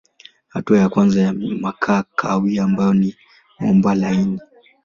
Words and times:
Hatua 0.47 0.79
ya 0.79 0.89
kwanza 0.89 1.31
ni 1.31 1.53
makaa 1.55 2.03
kahawia 2.15 2.63
ambayo 2.63 2.93
ni 2.93 3.15
mwamba 3.59 3.95
laini. 3.95 4.39